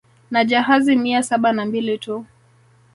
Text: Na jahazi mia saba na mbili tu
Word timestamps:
Na 0.31 0.43
jahazi 0.45 0.95
mia 0.95 1.23
saba 1.23 1.53
na 1.53 1.65
mbili 1.65 1.97
tu 1.97 2.25